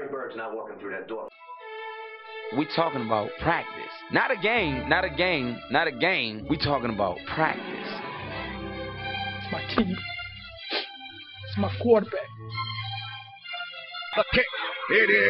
Larry 0.00 0.12
Bird's 0.12 0.34
not 0.34 0.56
walking 0.56 0.78
through 0.78 0.92
that 0.92 1.08
door. 1.08 1.28
We 2.56 2.66
talking 2.74 3.04
about 3.04 3.28
practice. 3.42 3.92
Not 4.10 4.30
a 4.30 4.36
game, 4.36 4.88
not 4.88 5.04
a 5.04 5.10
game, 5.10 5.58
not 5.70 5.88
a 5.88 5.92
game. 5.92 6.46
We 6.48 6.56
talking 6.56 6.88
about 6.88 7.18
practice. 7.34 7.62
It's 9.36 9.52
my 9.52 9.62
team. 9.76 9.94
It's 10.72 11.58
my 11.58 11.70
quarterback. 11.82 12.14
The 14.16 14.24
kick. 14.32 14.46
It 14.88 15.10
is. 15.10 15.20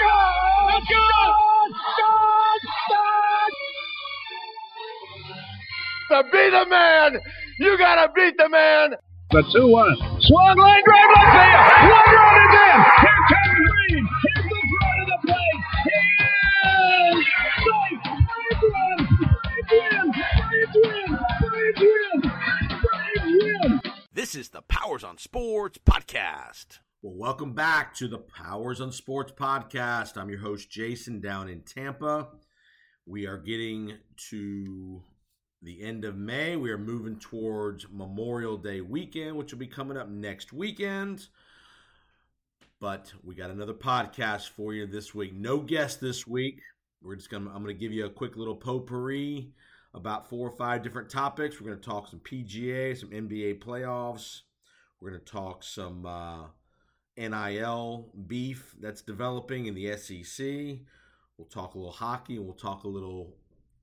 God! 0.00 0.82
God! 0.88 1.72
God! 1.98 2.60
God! 2.88 3.52
To 6.10 6.22
be 6.30 6.50
the 6.50 6.66
man, 6.70 7.20
you 7.58 7.76
gotta 7.78 8.12
beat 8.14 8.36
the 8.38 8.48
man. 8.48 8.94
The 9.32 9.42
2 9.50 9.66
1. 9.66 9.96
Swung 10.20 10.58
line 10.58 10.82
drive 10.84 11.08
left 11.16 11.32
field. 11.32 11.64
One 11.90 12.04
run 12.14 12.36
is 12.36 12.52
in. 12.52 12.76
Here 13.00 13.22
comes 13.32 13.56
Green. 13.70 14.04
Here's 14.22 14.44
the 14.44 14.60
throw 14.68 14.92
to 14.98 15.04
the 15.08 15.18
plate. 15.24 15.60
He 15.86 15.96
is 17.08 17.24
safe. 17.64 18.00
Braves 18.28 18.62
win. 18.62 18.98
Braves 19.32 19.72
win. 19.72 20.06
Braves 20.52 20.76
win. 20.76 21.08
Braves 21.48 21.80
win. 21.80 22.20
Braves 22.82 23.24
win. 23.24 23.80
This 24.12 24.34
is 24.34 24.50
the 24.50 24.60
Powers 24.60 25.02
on 25.02 25.16
Sports 25.16 25.78
podcast. 25.78 26.80
Well, 27.00 27.16
welcome 27.16 27.54
back 27.54 27.94
to 27.94 28.08
the 28.08 28.18
Powers 28.18 28.82
on 28.82 28.92
Sports 28.92 29.32
podcast. 29.32 30.18
I'm 30.18 30.28
your 30.28 30.40
host, 30.40 30.70
Jason, 30.70 31.22
down 31.22 31.48
in 31.48 31.62
Tampa. 31.62 32.28
We 33.06 33.26
are 33.26 33.38
getting 33.38 33.96
to 34.28 35.02
the 35.62 35.82
end 35.82 36.04
of 36.04 36.16
May. 36.16 36.56
We 36.56 36.70
are 36.70 36.78
moving 36.78 37.16
towards 37.18 37.86
Memorial 37.90 38.56
Day 38.56 38.80
weekend, 38.80 39.36
which 39.36 39.52
will 39.52 39.60
be 39.60 39.66
coming 39.66 39.96
up 39.96 40.08
next 40.08 40.52
weekend. 40.52 41.28
But 42.80 43.12
we 43.22 43.36
got 43.36 43.50
another 43.50 43.74
podcast 43.74 44.48
for 44.48 44.74
you 44.74 44.86
this 44.86 45.14
week. 45.14 45.34
No 45.34 45.58
guest 45.58 46.00
this 46.00 46.26
week. 46.26 46.60
We're 47.00 47.14
just 47.14 47.30
gonna 47.30 47.50
I'm 47.50 47.62
gonna 47.62 47.74
give 47.74 47.92
you 47.92 48.06
a 48.06 48.10
quick 48.10 48.36
little 48.36 48.56
potpourri 48.56 49.52
about 49.94 50.28
four 50.28 50.48
or 50.48 50.56
five 50.56 50.82
different 50.82 51.08
topics. 51.08 51.60
We're 51.60 51.70
gonna 51.70 51.80
talk 51.80 52.08
some 52.08 52.20
PGA, 52.20 52.96
some 52.96 53.10
NBA 53.10 53.60
playoffs. 53.60 54.40
We're 55.00 55.10
gonna 55.10 55.20
talk 55.20 55.62
some 55.62 56.06
uh, 56.06 56.46
NIL 57.16 58.10
beef 58.26 58.74
that's 58.80 59.02
developing 59.02 59.66
in 59.66 59.74
the 59.74 59.96
SEC. 59.96 60.44
We'll 61.36 61.48
talk 61.48 61.74
a 61.74 61.78
little 61.78 61.92
hockey 61.92 62.36
and 62.36 62.44
we'll 62.44 62.54
talk 62.54 62.84
a 62.84 62.88
little 62.88 63.36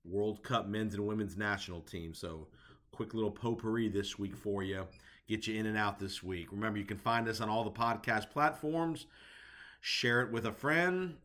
World 0.10 0.44
Cup 0.44 0.68
men's 0.68 0.94
and 0.94 1.06
women's 1.06 1.38
national 1.38 1.82
team. 1.82 2.14
So, 2.14 2.48
quick 2.92 3.14
little 3.14 3.32
potpourri 3.32 3.90
this 3.90 4.18
week 4.18 4.36
for 4.36 4.64
you. 4.64 4.88
Get 5.28 5.48
you 5.48 5.60
in 5.60 5.68
and 5.68 5.78
out 5.78 6.00
this 6.00 6.24
week. 6.24 6.52
Remember, 6.52 6.80
you 6.80 6.86
can 6.86 6.98
find 6.98 7.28
us 7.28 7.40
on 7.40 7.50
all 7.50 7.64
the 7.64 7.72
podcast 7.72 8.32
platforms. 8.32 9.06
Share 9.80 10.22
it 10.22 10.32
with 10.32 10.46
a 10.46 10.52
friend. 10.52 11.18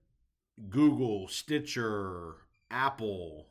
Google, 0.69 1.27
Stitcher, 1.27 2.35
Apple, 2.71 3.47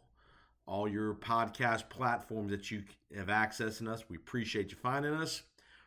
all 0.65 0.87
your 0.87 1.15
podcast 1.15 1.89
platforms 1.89 2.51
that 2.51 2.71
you 2.71 2.83
have 3.15 3.29
access 3.29 3.81
in 3.81 3.87
us. 3.87 4.05
We 4.09 4.15
appreciate 4.15 4.71
you 4.71 4.77
finding 4.77 5.13
us. 5.13 5.43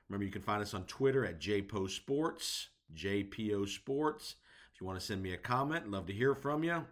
Remember, 0.09 0.25
you 0.25 0.33
can 0.33 0.43
find 0.43 0.63
us 0.63 0.75
on 0.75 0.85
Twitter 0.85 1.25
at 1.25 1.41
JPO 1.41 1.91
Sports, 1.91 2.69
JPO 2.95 3.69
Sports. 3.69 4.37
If 4.75 4.81
you 4.81 4.87
want 4.87 5.01
to 5.01 5.05
send 5.05 5.23
me 5.23 5.33
a 5.33 5.39
comment, 5.39 5.91
love 5.91 6.07
to 6.07 6.13
hear 6.13 6.35
from 6.35 6.63
you. 6.63 6.85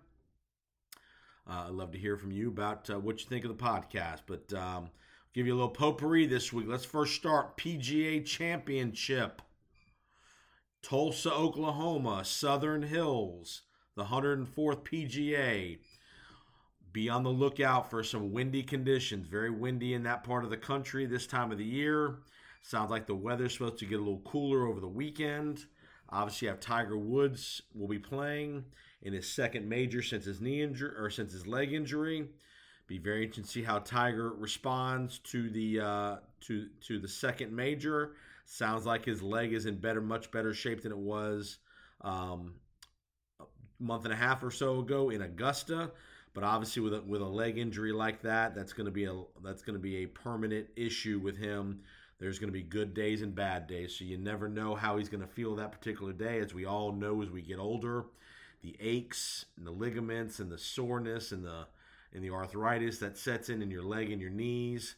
Uh, 1.48 1.64
I'd 1.66 1.72
love 1.72 1.92
to 1.92 1.98
hear 1.98 2.16
from 2.16 2.32
you 2.32 2.48
about 2.48 2.88
uh, 2.90 2.98
what 2.98 3.20
you 3.20 3.26
think 3.26 3.44
of 3.44 3.56
the 3.56 3.62
podcast. 3.62 4.20
But 4.26 4.52
um, 4.54 4.90
give 5.34 5.46
you 5.46 5.54
a 5.54 5.56
little 5.56 5.70
potpourri 5.70 6.26
this 6.26 6.52
week. 6.52 6.66
Let's 6.68 6.84
first 6.84 7.14
start 7.14 7.56
PGA 7.56 8.24
Championship. 8.24 9.42
Tulsa, 10.82 11.32
Oklahoma, 11.32 12.24
Southern 12.24 12.82
Hills, 12.82 13.62
the 13.96 14.04
104th 14.04 14.84
PGA. 14.84 15.78
Be 16.92 17.08
on 17.08 17.22
the 17.24 17.30
lookout 17.30 17.90
for 17.90 18.04
some 18.04 18.32
windy 18.32 18.62
conditions. 18.62 19.26
Very 19.26 19.50
windy 19.50 19.94
in 19.94 20.02
that 20.04 20.24
part 20.24 20.44
of 20.44 20.50
the 20.50 20.56
country 20.56 21.06
this 21.06 21.26
time 21.26 21.50
of 21.50 21.58
the 21.58 21.64
year. 21.64 22.18
Sounds 22.62 22.90
like 22.90 23.06
the 23.06 23.14
weather's 23.14 23.54
supposed 23.54 23.78
to 23.78 23.86
get 23.86 23.98
a 23.98 24.02
little 24.02 24.22
cooler 24.24 24.66
over 24.66 24.80
the 24.80 24.86
weekend. 24.86 25.66
Obviously, 26.14 26.46
you 26.46 26.50
have 26.50 26.60
Tiger 26.60 26.96
Woods 26.96 27.60
will 27.74 27.88
be 27.88 27.98
playing 27.98 28.64
in 29.02 29.12
his 29.12 29.28
second 29.28 29.68
major 29.68 30.00
since 30.00 30.24
his 30.24 30.40
knee 30.40 30.62
injury 30.62 30.92
or 30.96 31.10
since 31.10 31.32
his 31.32 31.44
leg 31.44 31.72
injury. 31.72 32.28
Be 32.86 32.98
very 32.98 33.24
interesting 33.24 33.42
to 33.44 33.50
see 33.50 33.62
how 33.64 33.80
Tiger 33.80 34.32
responds 34.32 35.18
to 35.30 35.50
the 35.50 35.80
uh, 35.80 36.16
to 36.42 36.68
to 36.82 37.00
the 37.00 37.08
second 37.08 37.52
major. 37.52 38.12
Sounds 38.44 38.86
like 38.86 39.04
his 39.04 39.22
leg 39.22 39.52
is 39.52 39.66
in 39.66 39.80
better, 39.80 40.00
much 40.00 40.30
better 40.30 40.54
shape 40.54 40.82
than 40.82 40.92
it 40.92 40.98
was 40.98 41.58
um, 42.02 42.54
a 43.40 43.44
month 43.80 44.04
and 44.04 44.12
a 44.12 44.16
half 44.16 44.44
or 44.44 44.52
so 44.52 44.78
ago 44.78 45.10
in 45.10 45.20
Augusta. 45.20 45.90
But 46.32 46.44
obviously, 46.44 46.82
with 46.82 46.94
a, 46.94 47.00
with 47.00 47.22
a 47.22 47.26
leg 47.26 47.58
injury 47.58 47.92
like 47.92 48.22
that, 48.22 48.54
that's 48.54 48.72
going 48.72 48.86
to 48.86 48.92
be 48.92 49.06
a 49.06 49.20
that's 49.42 49.62
going 49.62 49.76
to 49.76 49.82
be 49.82 50.04
a 50.04 50.06
permanent 50.06 50.68
issue 50.76 51.18
with 51.18 51.36
him. 51.36 51.80
There's 52.18 52.38
going 52.38 52.48
to 52.48 52.52
be 52.52 52.62
good 52.62 52.94
days 52.94 53.22
and 53.22 53.34
bad 53.34 53.66
days, 53.66 53.96
so 53.96 54.04
you 54.04 54.16
never 54.16 54.48
know 54.48 54.74
how 54.74 54.96
he's 54.96 55.08
going 55.08 55.20
to 55.20 55.26
feel 55.26 55.56
that 55.56 55.72
particular 55.72 56.12
day. 56.12 56.38
As 56.38 56.54
we 56.54 56.64
all 56.64 56.92
know, 56.92 57.22
as 57.22 57.30
we 57.30 57.42
get 57.42 57.58
older, 57.58 58.04
the 58.62 58.76
aches 58.80 59.46
and 59.56 59.66
the 59.66 59.70
ligaments 59.70 60.38
and 60.38 60.50
the 60.50 60.58
soreness 60.58 61.32
and 61.32 61.44
the 61.44 61.66
and 62.14 62.22
the 62.22 62.30
arthritis 62.30 62.98
that 62.98 63.18
sets 63.18 63.48
in 63.48 63.60
in 63.60 63.70
your 63.70 63.82
leg 63.82 64.12
and 64.12 64.20
your 64.20 64.30
knees 64.30 64.94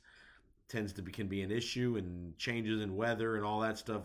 tends 0.69 0.93
to 0.93 1.03
be 1.03 1.12
can 1.12 1.26
be 1.28 1.43
an 1.43 1.50
issue 1.50 1.97
and 1.97 2.37
changes 2.38 2.82
in 2.82 2.97
weather 2.97 3.37
and 3.37 3.44
all 3.44 3.60
that 3.60 3.78
stuff 3.78 4.03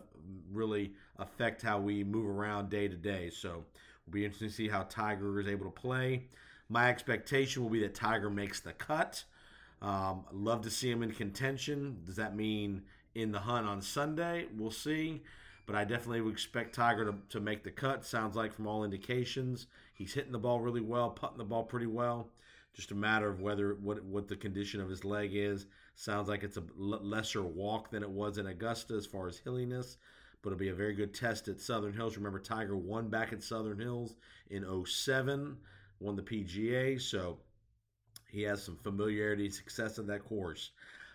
really 0.52 0.92
affect 1.18 1.62
how 1.62 1.78
we 1.78 2.04
move 2.04 2.26
around 2.26 2.70
day 2.70 2.88
to 2.88 2.96
day. 2.96 3.30
So 3.30 3.48
it'll 3.48 4.12
be 4.12 4.24
interesting 4.24 4.48
to 4.48 4.54
see 4.54 4.68
how 4.68 4.84
Tiger 4.84 5.40
is 5.40 5.48
able 5.48 5.66
to 5.66 5.70
play. 5.70 6.28
My 6.68 6.88
expectation 6.88 7.62
will 7.62 7.70
be 7.70 7.80
that 7.80 7.94
Tiger 7.94 8.30
makes 8.30 8.60
the 8.60 8.72
cut. 8.72 9.24
Um, 9.80 10.24
love 10.32 10.62
to 10.62 10.70
see 10.70 10.90
him 10.90 11.02
in 11.02 11.10
contention. 11.10 11.98
Does 12.06 12.16
that 12.16 12.36
mean 12.36 12.82
in 13.14 13.32
the 13.32 13.40
hunt 13.40 13.66
on 13.66 13.82
Sunday? 13.82 14.46
We'll 14.56 14.70
see. 14.70 15.22
But 15.66 15.76
I 15.76 15.84
definitely 15.84 16.22
would 16.22 16.32
expect 16.32 16.74
Tiger 16.74 17.04
to, 17.04 17.14
to 17.30 17.40
make 17.40 17.62
the 17.62 17.70
cut. 17.70 18.04
Sounds 18.04 18.34
like 18.36 18.52
from 18.52 18.66
all 18.66 18.84
indications, 18.84 19.66
he's 19.94 20.12
hitting 20.12 20.32
the 20.32 20.38
ball 20.38 20.60
really 20.60 20.80
well, 20.80 21.10
putting 21.10 21.38
the 21.38 21.44
ball 21.44 21.62
pretty 21.62 21.86
well. 21.86 22.30
Just 22.74 22.90
a 22.90 22.96
matter 22.96 23.28
of 23.28 23.40
whether 23.40 23.74
what 23.74 24.02
what 24.04 24.28
the 24.28 24.36
condition 24.36 24.80
of 24.80 24.88
his 24.88 25.04
leg 25.04 25.30
is. 25.34 25.66
Sounds 25.94 26.28
like 26.28 26.42
it's 26.42 26.56
a 26.56 26.64
lesser 26.76 27.42
walk 27.42 27.90
than 27.90 28.02
it 28.02 28.10
was 28.10 28.38
in 28.38 28.46
Augusta 28.46 28.94
as 28.94 29.06
far 29.06 29.28
as 29.28 29.38
hilliness, 29.38 29.98
but 30.40 30.48
it'll 30.48 30.58
be 30.58 30.70
a 30.70 30.74
very 30.74 30.94
good 30.94 31.14
test 31.14 31.48
at 31.48 31.60
Southern 31.60 31.92
Hills. 31.92 32.16
Remember, 32.16 32.38
Tiger 32.38 32.76
won 32.76 33.08
back 33.08 33.32
at 33.32 33.42
Southern 33.42 33.78
Hills 33.78 34.16
in 34.50 34.64
07, 34.86 35.58
won 36.00 36.16
the 36.16 36.22
PGA, 36.22 37.00
so 37.00 37.38
he 38.30 38.42
has 38.42 38.62
some 38.64 38.78
familiarity, 38.78 39.50
success 39.50 39.98
in 39.98 40.06
that 40.06 40.24
course. 40.24 40.70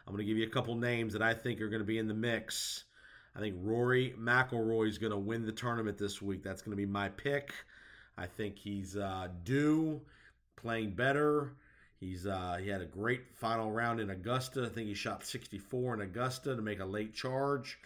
I'm 0.08 0.14
going 0.14 0.26
to 0.26 0.30
give 0.30 0.38
you 0.38 0.46
a 0.46 0.50
couple 0.50 0.74
names 0.76 1.12
that 1.12 1.22
I 1.22 1.34
think 1.34 1.60
are 1.60 1.68
going 1.68 1.82
to 1.82 1.86
be 1.86 1.98
in 1.98 2.08
the 2.08 2.14
mix. 2.14 2.86
I 3.36 3.40
think 3.40 3.56
Rory 3.60 4.16
McIlroy 4.18 4.88
is 4.88 4.98
going 4.98 5.12
to 5.12 5.18
win 5.18 5.46
the 5.46 5.52
tournament 5.52 5.98
this 5.98 6.22
week. 6.22 6.44
That's 6.44 6.62
going 6.62 6.72
to 6.72 6.78
be 6.78 6.86
my 6.86 7.10
pick. 7.10 7.54
I 8.18 8.26
think 8.26 8.58
he's 8.58 8.96
uh, 8.96 9.28
due, 9.44 10.00
playing 10.56 10.92
better. 10.92 11.58
He's 12.00 12.26
uh, 12.26 12.58
he 12.62 12.70
had 12.70 12.80
a 12.80 12.86
great 12.86 13.36
final 13.36 13.70
round 13.70 14.00
in 14.00 14.12
Augusta. 14.12 14.66
I 14.66 14.70
think 14.70 14.88
he 14.88 14.94
shot 14.94 15.26
64 15.26 15.96
in 15.96 16.02
Augusta 16.02 16.56
to 16.56 16.62
make 16.62 16.80
a 16.80 16.86
late 16.86 17.14
charge. 17.14 17.78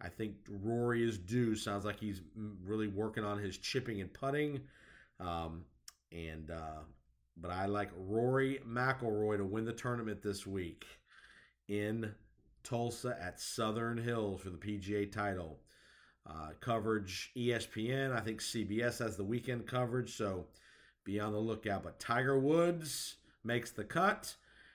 I 0.00 0.08
think 0.08 0.34
Rory 0.48 1.06
is 1.08 1.16
due. 1.16 1.54
Sounds 1.54 1.84
like 1.84 2.00
he's 2.00 2.22
really 2.64 2.88
working 2.88 3.24
on 3.24 3.38
his 3.38 3.56
chipping 3.56 4.00
and 4.00 4.12
putting. 4.12 4.60
Um, 5.20 5.64
and 6.10 6.50
uh, 6.50 6.82
but 7.36 7.52
I 7.52 7.66
like 7.66 7.90
Rory 7.96 8.60
McIlroy 8.68 9.36
to 9.36 9.44
win 9.44 9.64
the 9.64 9.72
tournament 9.72 10.22
this 10.22 10.44
week 10.44 10.84
in 11.68 12.14
Tulsa 12.62 13.16
at 13.20 13.40
Southern 13.40 13.98
Hills 13.98 14.40
for 14.40 14.50
the 14.50 14.58
PGA 14.58 15.10
title. 15.10 15.60
Uh, 16.26 16.50
coverage 16.60 17.30
ESPN. 17.36 18.14
I 18.14 18.20
think 18.20 18.40
CBS 18.40 18.98
has 18.98 19.16
the 19.16 19.24
weekend 19.24 19.66
coverage, 19.66 20.14
so 20.14 20.46
be 21.04 21.18
on 21.18 21.32
the 21.32 21.38
lookout. 21.38 21.82
But 21.82 21.98
Tiger 21.98 22.38
Woods 22.38 23.16
makes 23.44 23.70
the 23.70 23.84
cut, 23.84 24.34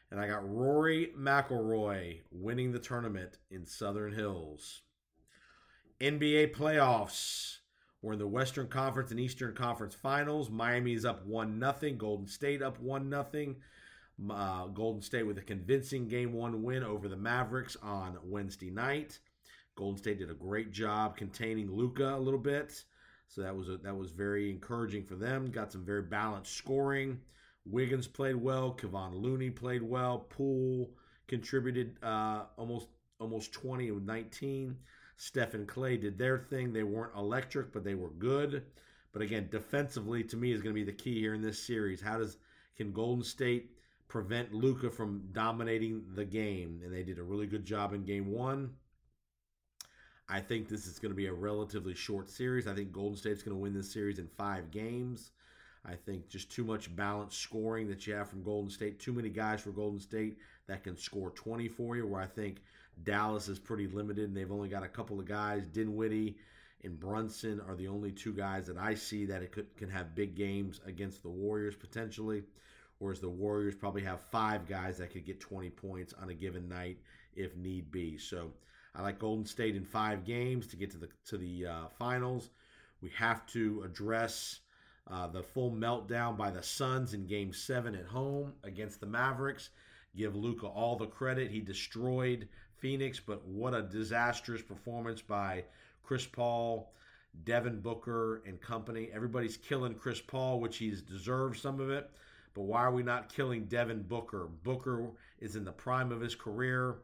and 0.09 0.19
I 0.19 0.27
got 0.27 0.49
Rory 0.49 1.11
McIlroy 1.17 2.21
winning 2.31 2.71
the 2.71 2.79
tournament 2.79 3.37
in 3.51 3.65
Southern 3.65 4.13
Hills. 4.13 4.81
NBA 6.01 6.55
playoffs. 6.55 7.57
We're 8.01 8.13
in 8.13 8.19
the 8.19 8.27
Western 8.27 8.67
Conference 8.67 9.11
and 9.11 9.19
Eastern 9.19 9.53
Conference 9.55 9.95
Finals. 9.95 10.49
Miami's 10.49 11.05
up 11.05 11.25
one 11.25 11.59
nothing. 11.59 11.97
Golden 11.97 12.27
State 12.27 12.61
up 12.61 12.79
one 12.81 13.09
nothing. 13.09 13.57
Uh, 14.29 14.67
Golden 14.67 15.01
State 15.01 15.23
with 15.23 15.37
a 15.37 15.41
convincing 15.41 16.07
game 16.07 16.33
one 16.33 16.63
win 16.63 16.83
over 16.83 17.07
the 17.07 17.17
Mavericks 17.17 17.75
on 17.81 18.17
Wednesday 18.23 18.69
night. 18.69 19.19
Golden 19.75 19.97
State 19.97 20.19
did 20.19 20.29
a 20.29 20.35
great 20.35 20.71
job 20.71 21.17
containing 21.17 21.71
Luka 21.71 22.15
a 22.15 22.19
little 22.19 22.39
bit, 22.39 22.83
so 23.27 23.41
that 23.41 23.55
was 23.55 23.69
a, 23.69 23.77
that 23.77 23.95
was 23.95 24.11
very 24.11 24.51
encouraging 24.51 25.03
for 25.03 25.15
them. 25.15 25.49
Got 25.49 25.71
some 25.71 25.83
very 25.83 26.03
balanced 26.03 26.55
scoring. 26.55 27.19
Wiggins 27.65 28.07
played 28.07 28.35
well. 28.35 28.77
Kevon 28.79 29.19
Looney 29.19 29.49
played 29.49 29.81
well. 29.81 30.19
Poole 30.29 30.91
contributed 31.27 31.97
uh, 32.03 32.43
almost 32.57 32.87
almost 33.19 33.53
20 33.53 33.91
with 33.91 34.03
19. 34.03 34.77
Steph 35.15 35.53
and 35.53 35.67
Clay 35.67 35.97
did 35.97 36.17
their 36.17 36.37
thing. 36.37 36.73
They 36.73 36.83
weren't 36.83 37.15
electric, 37.15 37.71
but 37.71 37.83
they 37.83 37.95
were 37.95 38.09
good. 38.09 38.63
But 39.13 39.21
again, 39.21 39.47
defensively 39.51 40.23
to 40.25 40.37
me 40.37 40.51
is 40.51 40.61
going 40.61 40.75
to 40.75 40.79
be 40.79 40.83
the 40.83 40.91
key 40.97 41.19
here 41.19 41.33
in 41.33 41.41
this 41.41 41.65
series. 41.65 42.01
How 42.01 42.17
does 42.17 42.37
can 42.75 42.91
Golden 42.91 43.23
State 43.23 43.71
prevent 44.13 44.53
Luka 44.53 44.91
from 44.91 45.23
dominating 45.31 46.03
the 46.13 46.23
game? 46.23 46.81
And 46.83 46.93
they 46.93 47.01
did 47.01 47.17
a 47.17 47.23
really 47.23 47.47
good 47.47 47.65
job 47.65 47.95
in 47.95 48.03
game 48.03 48.31
one. 48.31 48.69
I 50.29 50.39
think 50.39 50.69
this 50.69 50.85
is 50.85 50.99
going 50.99 51.09
to 51.11 51.15
be 51.15 51.25
a 51.25 51.33
relatively 51.33 51.95
short 51.95 52.29
series. 52.29 52.67
I 52.67 52.75
think 52.75 52.91
Golden 52.91 53.17
State's 53.17 53.41
going 53.41 53.57
to 53.57 53.61
win 53.61 53.73
this 53.73 53.91
series 53.91 54.19
in 54.19 54.27
five 54.37 54.69
games. 54.69 55.31
I 55.83 55.95
think 55.95 56.29
just 56.29 56.51
too 56.51 56.63
much 56.63 56.95
balanced 56.95 57.41
scoring 57.41 57.87
that 57.87 58.05
you 58.05 58.13
have 58.13 58.29
from 58.29 58.43
Golden 58.43 58.69
State. 58.69 58.99
Too 58.99 59.13
many 59.13 59.29
guys 59.29 59.61
for 59.61 59.71
Golden 59.71 59.99
State 59.99 60.37
that 60.67 60.83
can 60.83 60.95
score 60.95 61.31
20 61.31 61.67
for 61.69 61.95
you, 61.95 62.05
where 62.05 62.21
I 62.21 62.27
think 62.27 62.57
Dallas 63.01 63.47
is 63.47 63.57
pretty 63.57 63.87
limited 63.87 64.25
and 64.25 64.37
they've 64.37 64.51
only 64.51 64.69
got 64.69 64.83
a 64.83 64.87
couple 64.87 65.19
of 65.19 65.25
guys. 65.25 65.65
Dinwiddie 65.65 66.37
and 66.83 66.99
Brunson 66.99 67.59
are 67.67 67.75
the 67.75 67.87
only 67.87 68.11
two 68.11 68.33
guys 68.33 68.67
that 68.67 68.77
I 68.77 68.93
see 68.93 69.25
that 69.25 69.41
it 69.41 69.51
could, 69.51 69.75
can 69.75 69.89
have 69.89 70.13
big 70.13 70.35
games 70.35 70.81
against 70.85 71.23
the 71.23 71.29
Warriors 71.29 71.75
potentially. 71.75 72.43
Whereas 72.99 73.19
the 73.19 73.29
Warriors 73.29 73.75
probably 73.75 74.03
have 74.03 74.21
five 74.31 74.67
guys 74.67 74.97
that 74.97 75.11
could 75.11 75.25
get 75.25 75.39
20 75.39 75.69
points 75.71 76.13
on 76.21 76.29
a 76.29 76.33
given 76.33 76.69
night 76.69 76.97
if 77.35 77.55
need 77.57 77.91
be. 77.91 78.17
So 78.17 78.51
I 78.95 79.01
like 79.01 79.19
Golden 79.19 79.45
State 79.45 79.75
in 79.75 79.83
five 79.83 80.23
games 80.23 80.67
to 80.67 80.75
get 80.75 80.91
to 80.91 80.97
the 80.97 81.09
to 81.27 81.37
the 81.37 81.67
uh, 81.67 81.87
finals. 81.97 82.49
We 83.01 83.09
have 83.17 83.45
to 83.47 83.81
address 83.83 84.59
uh, 85.09 85.27
the 85.27 85.43
full 85.43 85.71
meltdown 85.71 86.37
by 86.37 86.51
the 86.51 86.63
Suns 86.63 87.13
in 87.13 87.25
Game 87.25 87.51
Seven 87.53 87.95
at 87.95 88.05
home 88.05 88.53
against 88.63 88.99
the 88.99 89.05
Mavericks. 89.05 89.69
Give 90.15 90.35
Luka 90.35 90.67
all 90.67 90.95
the 90.95 91.07
credit. 91.07 91.49
He 91.49 91.59
destroyed 91.59 92.47
Phoenix, 92.77 93.19
but 93.19 93.43
what 93.45 93.73
a 93.73 93.81
disastrous 93.81 94.61
performance 94.61 95.21
by 95.21 95.63
Chris 96.03 96.25
Paul, 96.25 96.93
Devin 97.45 97.81
Booker, 97.81 98.43
and 98.45 98.61
company. 98.61 99.09
Everybody's 99.11 99.57
killing 99.57 99.95
Chris 99.95 100.21
Paul, 100.21 100.59
which 100.59 100.77
he's 100.77 101.01
deserved 101.01 101.59
some 101.59 101.79
of 101.79 101.89
it. 101.89 102.09
But 102.53 102.63
why 102.63 102.81
are 102.81 102.91
we 102.91 103.03
not 103.03 103.33
killing 103.33 103.65
Devin 103.65 104.03
Booker? 104.03 104.47
Booker 104.63 105.11
is 105.39 105.55
in 105.55 105.65
the 105.65 105.71
prime 105.71 106.11
of 106.11 106.21
his 106.21 106.35
career 106.35 106.97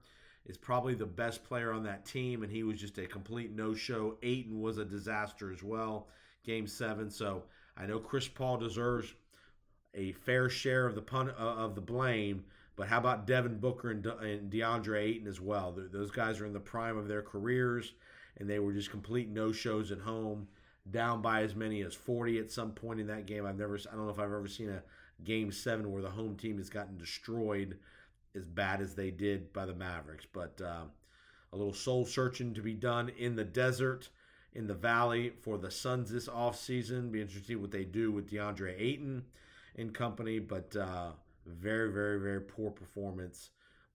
is 0.45 0.57
probably 0.57 0.95
the 0.95 1.05
best 1.05 1.43
player 1.43 1.71
on 1.71 1.83
that 1.83 2.05
team, 2.05 2.43
and 2.43 2.51
he 2.51 2.63
was 2.63 2.79
just 2.79 2.97
a 2.97 3.05
complete 3.05 3.51
no-show. 3.51 4.17
Ayton 4.23 4.61
was 4.61 4.79
a 4.79 4.85
disaster 4.85 5.51
as 5.51 5.61
well, 5.61 6.07
Game 6.43 6.65
Seven. 6.65 7.09
So 7.09 7.43
I 7.77 7.85
know 7.85 7.99
Chris 7.99 8.27
Paul 8.27 8.57
deserves 8.57 9.13
a 9.93 10.11
fair 10.13 10.49
share 10.49 10.87
of 10.87 10.95
the 10.95 11.01
pun 11.01 11.29
uh, 11.29 11.33
of 11.33 11.75
the 11.75 11.81
blame, 11.81 12.43
but 12.75 12.87
how 12.87 12.97
about 12.97 13.27
Devin 13.27 13.59
Booker 13.59 13.91
and, 13.91 14.01
De- 14.01 14.17
and 14.17 14.51
DeAndre 14.51 15.01
Ayton 15.01 15.27
as 15.27 15.39
well? 15.39 15.77
Those 15.91 16.11
guys 16.11 16.39
are 16.39 16.45
in 16.45 16.53
the 16.53 16.59
prime 16.59 16.97
of 16.97 17.07
their 17.07 17.21
careers, 17.21 17.93
and 18.37 18.49
they 18.49 18.59
were 18.59 18.73
just 18.73 18.89
complete 18.89 19.29
no-shows 19.29 19.91
at 19.91 19.99
home, 19.99 20.47
down 20.89 21.21
by 21.21 21.43
as 21.43 21.55
many 21.55 21.81
as 21.81 21.93
40 21.93 22.39
at 22.39 22.51
some 22.51 22.71
point 22.71 22.99
in 22.99 23.07
that 23.07 23.27
game. 23.27 23.45
I've 23.45 23.59
never, 23.59 23.77
I 23.77 23.95
don't 23.95 24.05
know 24.05 24.11
if 24.11 24.19
I've 24.19 24.25
ever 24.25 24.47
seen 24.47 24.69
a 24.69 24.81
Game 25.23 25.51
Seven 25.51 25.91
where 25.91 26.01
the 26.01 26.09
home 26.09 26.35
team 26.35 26.57
has 26.57 26.69
gotten 26.69 26.97
destroyed 26.97 27.77
as 28.35 28.47
bad 28.47 28.81
as 28.81 28.95
they 28.95 29.11
did 29.11 29.51
by 29.53 29.65
the 29.65 29.73
Mavericks. 29.73 30.25
But 30.31 30.61
uh, 30.63 30.83
a 31.51 31.57
little 31.57 31.73
soul 31.73 32.05
searching 32.05 32.53
to 32.53 32.61
be 32.61 32.73
done 32.73 33.09
in 33.17 33.35
the 33.35 33.43
desert, 33.43 34.09
in 34.53 34.67
the 34.67 34.73
valley 34.73 35.33
for 35.41 35.57
the 35.57 35.71
Suns 35.71 36.11
this 36.11 36.27
offseason. 36.27 37.11
Be 37.11 37.25
see 37.27 37.55
what 37.55 37.71
they 37.71 37.85
do 37.85 38.11
with 38.11 38.29
DeAndre 38.29 38.79
Ayton 38.79 39.23
and 39.75 39.93
company. 39.93 40.39
But 40.39 40.75
uh, 40.75 41.11
very, 41.45 41.91
very, 41.91 42.19
very 42.19 42.41
poor 42.41 42.71
performance 42.71 43.49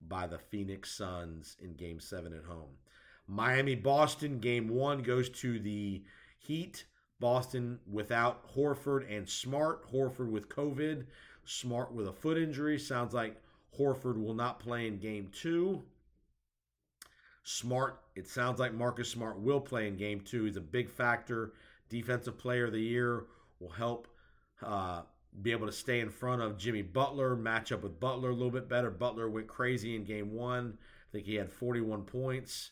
by 0.07 0.27
the 0.27 0.39
Phoenix 0.39 0.91
Suns 0.91 1.57
in 1.61 1.73
game 1.73 1.99
seven 1.99 2.33
at 2.33 2.43
home. 2.43 2.77
Miami 3.27 3.75
Boston, 3.75 4.39
game 4.39 4.67
one 4.67 5.01
goes 5.01 5.29
to 5.29 5.59
the 5.59 6.03
Heat. 6.37 6.85
Boston 7.19 7.79
without 7.89 8.53
Horford 8.55 9.05
and 9.09 9.27
Smart. 9.27 9.91
Horford 9.91 10.29
with 10.29 10.49
COVID. 10.49 11.05
Smart 11.45 11.93
with 11.93 12.07
a 12.07 12.13
foot 12.13 12.37
injury. 12.37 12.77
Sounds 12.77 13.13
like 13.13 13.41
Horford 13.77 14.21
will 14.21 14.33
not 14.33 14.59
play 14.59 14.87
in 14.87 14.97
game 14.97 15.29
two. 15.31 15.83
Smart, 17.43 18.01
it 18.15 18.27
sounds 18.27 18.59
like 18.59 18.73
Marcus 18.73 19.09
Smart 19.09 19.39
will 19.39 19.61
play 19.61 19.87
in 19.87 19.97
game 19.97 20.21
two. 20.21 20.45
He's 20.45 20.57
a 20.57 20.61
big 20.61 20.89
factor. 20.89 21.53
Defensive 21.89 22.37
player 22.37 22.65
of 22.65 22.73
the 22.73 22.81
year 22.81 23.25
will 23.59 23.69
help 23.69 24.07
uh, 24.63 25.03
be 25.41 25.51
able 25.51 25.67
to 25.67 25.71
stay 25.71 25.99
in 25.99 26.09
front 26.09 26.41
of 26.41 26.57
Jimmy 26.57 26.81
Butler, 26.81 27.35
match 27.35 27.71
up 27.71 27.83
with 27.83 27.99
Butler 27.99 28.31
a 28.31 28.33
little 28.33 28.51
bit 28.51 28.67
better. 28.67 28.89
Butler 28.89 29.29
went 29.29 29.47
crazy 29.47 29.95
in 29.95 30.03
game 30.03 30.33
one. 30.33 30.77
I 30.79 31.11
think 31.11 31.25
he 31.25 31.35
had 31.35 31.51
41 31.51 32.03
points. 32.03 32.71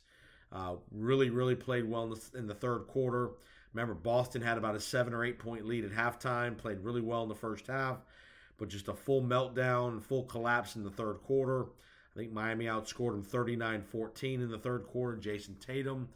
Uh, 0.51 0.75
really, 0.91 1.29
really 1.29 1.55
played 1.55 1.87
well 1.87 2.03
in 2.03 2.09
the, 2.11 2.37
in 2.37 2.47
the 2.47 2.55
third 2.55 2.87
quarter. 2.87 3.31
Remember, 3.73 3.93
Boston 3.93 4.41
had 4.41 4.57
about 4.57 4.75
a 4.75 4.79
seven 4.79 5.13
or 5.13 5.25
eight 5.25 5.39
point 5.39 5.65
lead 5.65 5.85
at 5.85 5.91
halftime, 5.91 6.57
played 6.57 6.79
really 6.79 7.01
well 7.01 7.23
in 7.23 7.29
the 7.29 7.35
first 7.35 7.67
half 7.67 7.97
but 8.57 8.69
just 8.69 8.87
a 8.87 8.93
full 8.93 9.21
meltdown, 9.21 10.01
full 10.01 10.23
collapse 10.23 10.75
in 10.75 10.83
the 10.83 10.89
third 10.89 11.21
quarter. 11.23 11.65
I 12.15 12.19
think 12.19 12.31
Miami 12.31 12.65
outscored 12.65 13.11
them 13.11 13.23
39 13.23 13.81
14 13.81 14.41
in 14.41 14.49
the 14.49 14.57
third 14.57 14.85
quarter. 14.85 15.17
Jayson 15.17 15.55
Tatum, 15.59 16.09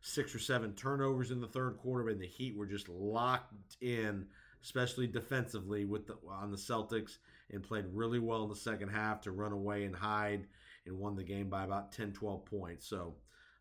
six 0.00 0.34
or 0.34 0.38
seven 0.38 0.72
turnovers 0.72 1.30
in 1.30 1.40
the 1.40 1.46
third 1.46 1.78
quarter, 1.78 2.08
and 2.08 2.20
the 2.20 2.26
Heat 2.26 2.56
were 2.56 2.66
just 2.66 2.88
locked 2.88 3.76
in, 3.80 4.26
especially 4.62 5.06
defensively 5.06 5.84
with 5.84 6.06
the, 6.06 6.16
on 6.28 6.50
the 6.50 6.56
Celtics, 6.56 7.18
and 7.50 7.62
played 7.62 7.84
really 7.92 8.18
well 8.18 8.44
in 8.44 8.48
the 8.48 8.56
second 8.56 8.88
half 8.88 9.20
to 9.22 9.32
run 9.32 9.52
away 9.52 9.84
and 9.84 9.94
hide 9.94 10.46
and 10.86 10.98
won 10.98 11.14
the 11.14 11.22
game 11.22 11.48
by 11.48 11.64
about 11.64 11.92
10, 11.92 12.12
12 12.12 12.44
points. 12.46 12.88
So 12.88 13.14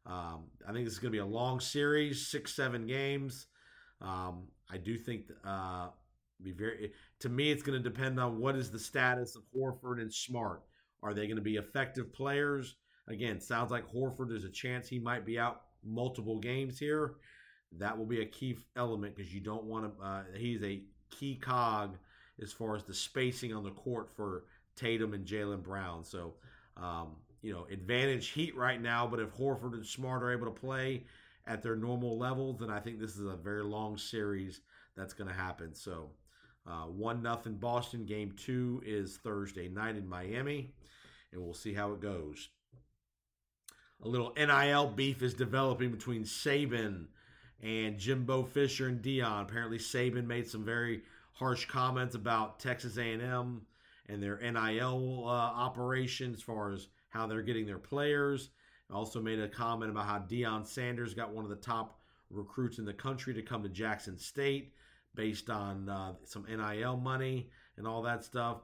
um, 0.06 0.46
I 0.68 0.74
think 0.74 0.86
this 0.86 0.94
is 0.94 1.00
going 1.00 1.12
to 1.12 1.16
be 1.16 1.20
a 1.20 1.26
long 1.26 1.60
series, 1.60 2.28
six, 2.28 2.56
seven 2.56 2.88
games. 2.88 3.48
Um, 4.02 4.48
I 4.70 4.78
do 4.78 4.98
think 4.98 5.26
uh, 5.46 5.90
be 6.42 6.52
very 6.52 6.92
to 7.20 7.30
me, 7.30 7.52
it's 7.52 7.64
going 7.64 7.82
to 7.82 7.90
depend 7.90 8.20
on 8.20 8.40
what 8.40 8.56
is 8.56 8.72
the 8.72 8.80
status 8.80 9.36
of 9.36 9.44
Horford 9.56 10.02
and 10.02 10.12
Smart. 10.12 10.64
Are 11.04 11.14
they 11.14 11.28
going 11.28 11.38
to 11.38 11.42
be 11.42 11.58
effective 11.58 12.14
players? 12.14 12.76
Again, 13.08 13.40
sounds 13.40 13.72
like 13.72 13.92
Horford. 13.92 14.30
There's 14.30 14.44
a 14.44 14.50
chance 14.50 14.88
he 14.88 15.00
might 15.00 15.26
be 15.26 15.38
out 15.40 15.62
multiple 15.84 16.40
games 16.40 16.80
here. 16.80 17.16
That 17.78 17.98
will 17.98 18.06
be 18.06 18.22
a 18.22 18.26
key 18.26 18.58
element 18.76 19.16
because 19.16 19.34
you 19.34 19.42
don't 19.42 19.64
want 19.64 19.98
to. 19.98 20.04
Uh, 20.04 20.24
he's 20.36 20.64
a 20.64 20.82
key 21.10 21.36
cog 21.36 21.98
as 22.42 22.52
far 22.52 22.76
as 22.76 22.84
the 22.84 22.94
spacing 22.94 23.54
on 23.54 23.64
the 23.64 23.72
court 23.72 24.10
for 24.16 24.46
Tatum 24.76 25.14
and 25.14 25.26
Jaylen 25.26 25.64
Brown. 25.64 26.04
So, 26.04 26.34
um, 26.78 27.16
you 27.42 27.54
know, 27.54 27.66
advantage 27.72 28.30
Heat 28.30 28.56
right 28.56 28.82
now. 28.82 29.08
But 29.08 29.20
if 29.20 29.36
Horford 29.36 29.74
and 29.74 29.86
Smart 29.86 30.24
are 30.24 30.32
able 30.32 30.46
to 30.46 30.52
play 30.52 31.04
at 31.48 31.64
their 31.64 31.76
normal 31.76 32.18
levels, 32.18 32.60
then 32.60 32.70
I 32.70 32.80
think 32.80 33.00
this 33.00 33.18
is 33.18 33.26
a 33.26 33.36
very 33.36 33.64
long 33.64 33.98
series 33.98 34.62
that's 34.96 35.14
going 35.14 35.30
to 35.30 35.36
happen. 35.36 35.74
So, 35.74 36.10
uh, 36.68 36.86
one 36.86 37.22
nothing 37.22 37.56
Boston. 37.56 38.06
Game 38.06 38.34
two 38.38 38.82
is 38.86 39.18
Thursday 39.18 39.68
night 39.68 39.96
in 39.96 40.08
Miami, 40.08 40.74
and 41.32 41.42
we'll 41.42 41.54
see 41.54 41.74
how 41.74 41.92
it 41.94 42.02
goes. 42.02 42.50
A 44.04 44.08
little 44.08 44.34
NIL 44.36 44.88
beef 44.88 45.22
is 45.22 45.34
developing 45.34 45.92
between 45.92 46.24
Saban 46.24 47.06
and 47.62 48.00
Jimbo 48.00 48.44
Fisher 48.44 48.88
and 48.88 49.02
Deion. 49.02 49.44
Apparently, 49.44 49.78
Saban 49.78 50.26
made 50.26 50.48
some 50.48 50.66
very 50.66 51.02
harsh 51.34 51.66
comments 51.66 52.16
about 52.16 52.60
Texas 52.60 52.98
A&M 52.98 53.62
and 54.08 54.22
their 54.22 54.38
NIL 54.38 55.24
uh, 55.26 55.30
operation 55.30 56.34
as 56.34 56.42
far 56.42 56.72
as 56.72 56.88
how 57.12 57.28
they're 57.28 57.42
getting 57.42 57.66
their 57.66 57.78
players. 57.78 58.50
Also 58.92 59.22
made 59.22 59.40
a 59.40 59.48
comment 59.48 59.90
about 59.92 60.06
how 60.06 60.20
Deion 60.20 60.66
Sanders 60.66 61.14
got 61.14 61.32
one 61.32 61.46
of 61.46 61.50
the 61.50 61.56
top 61.56 62.00
recruits 62.30 62.78
in 62.78 62.86
the 62.86 62.94
country 62.94 63.34
to 63.34 63.42
come 63.42 63.64
to 63.64 63.70
Jackson 63.70 64.18
State 64.18 64.74
based 65.16 65.50
on 65.50 65.88
uh, 65.88 66.14
some 66.26 66.46
NIL 66.50 66.98
money 66.98 67.50
and 67.78 67.88
all 67.88 68.02
that 68.02 68.24
stuff. 68.24 68.64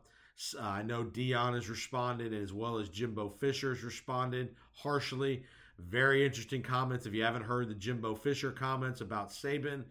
Uh, 0.58 0.62
I 0.62 0.84
know 0.84 1.04
Deion 1.04 1.54
has 1.54 1.70
responded 1.70 2.34
as 2.34 2.54
well 2.54 2.78
as 2.78 2.90
Jimbo 2.90 3.30
Fisher 3.30 3.74
has 3.74 3.84
responded 3.84 4.56
harshly. 4.74 5.44
Very 5.80 6.26
interesting 6.26 6.62
comments. 6.62 7.06
If 7.06 7.14
you 7.14 7.24
haven't 7.24 7.44
heard 7.44 7.70
the 7.70 7.76
Jimbo 7.76 8.16
Fisher 8.16 8.52
comments 8.52 9.02
about 9.02 9.30
Saban, 9.30 9.84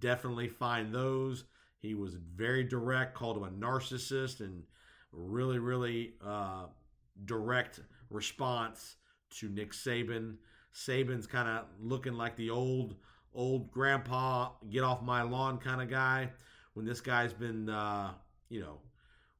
definitely 0.00 0.48
find 0.48 0.94
those. 0.94 1.44
He 1.80 1.94
was 1.94 2.14
very 2.14 2.64
direct, 2.64 3.14
called 3.14 3.36
him 3.36 3.44
a 3.44 3.50
narcissist, 3.50 4.40
and 4.40 4.62
really, 5.12 5.58
really 5.58 6.14
uh, 6.24 6.66
direct 7.24 7.80
response 8.10 8.96
to 9.38 9.48
Nick 9.48 9.72
Saban. 9.72 10.36
Saban's 10.74 11.26
kind 11.26 11.48
of 11.48 11.64
looking 11.80 12.14
like 12.14 12.36
the 12.36 12.50
old 12.50 12.96
old 13.34 13.70
grandpa, 13.70 14.50
get 14.70 14.82
off 14.82 15.02
my 15.02 15.22
lawn 15.22 15.58
kind 15.58 15.80
of 15.80 15.88
guy. 15.88 16.30
When 16.74 16.86
this 16.86 17.00
guy's 17.00 17.32
been, 17.32 17.68
uh, 17.68 18.12
you 18.48 18.60
know, 18.60 18.78